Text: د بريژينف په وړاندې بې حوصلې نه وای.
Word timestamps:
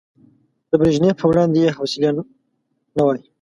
د 0.69 0.71
بريژينف 0.81 1.15
په 1.19 1.25
وړاندې 1.29 1.57
بې 1.63 1.75
حوصلې 1.77 2.09
نه 2.97 3.01
وای. 3.05 3.21